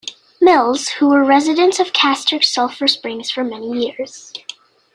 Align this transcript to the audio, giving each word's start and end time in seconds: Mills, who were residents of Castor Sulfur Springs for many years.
Mills, 0.41 0.87
who 0.89 1.09
were 1.09 1.23
residents 1.23 1.79
of 1.79 1.93
Castor 1.93 2.41
Sulfur 2.41 2.87
Springs 2.87 3.29
for 3.29 3.43
many 3.43 3.85
years. 3.85 4.33